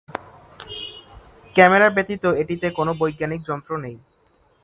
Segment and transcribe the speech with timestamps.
[1.55, 3.95] Camera ব্যতীত এটিতে কোনও বৈজ্ঞানিক যন্ত্র নেই।